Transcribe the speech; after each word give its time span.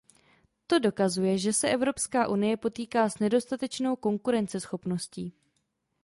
To 0.67 0.79
dokazuje, 0.79 1.37
že 1.37 1.53
se 1.53 1.69
Evropská 1.69 2.27
unie 2.27 2.57
potýká 2.57 3.09
s 3.09 3.19
nedostatečnou 3.19 3.95
konkurenceschopností. 3.95 5.33